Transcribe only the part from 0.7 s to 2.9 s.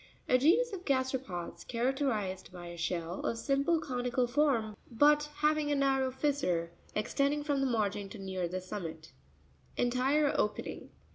of gasteropods, character ized by a